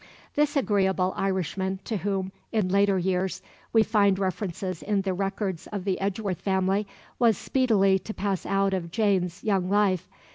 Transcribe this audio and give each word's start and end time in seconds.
This 0.33 0.55
agreeable 0.57 1.13
Irishman, 1.15 1.79
to 1.83 1.97
whom, 1.97 2.31
in 2.51 2.69
later 2.69 2.97
years, 2.97 3.39
we 3.71 3.83
find 3.83 4.17
references 4.17 4.81
in 4.81 5.01
the 5.03 5.13
records 5.13 5.67
of 5.67 5.83
the 5.83 6.01
Edgeworth 6.01 6.41
family, 6.41 6.87
was 7.19 7.37
speedily 7.37 7.99
to 7.99 8.11
pass 8.15 8.43
out 8.43 8.73
of 8.73 8.89
Jane's 8.89 9.43
young 9.43 9.69
life. 9.69 10.09